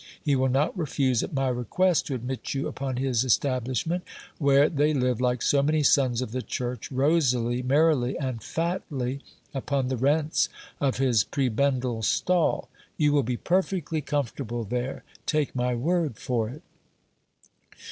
[0.19, 4.03] He will not refuse, at my request, to admit you upon his establishment,
[4.39, 9.21] where they live like so many sons of the church, rosily, merrily, and fatly,
[9.53, 12.67] upon the rents of his prebendal stall:
[12.97, 16.63] you will be perfectly comfortable there, take my word for it.